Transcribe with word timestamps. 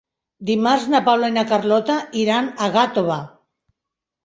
Dimarts 0.49 0.87
na 0.93 1.01
Paula 1.09 1.29
i 1.33 1.35
na 1.35 1.43
Carlota 1.51 1.99
iran 2.23 2.51
a 2.69 2.73
Gàtova. 2.79 3.21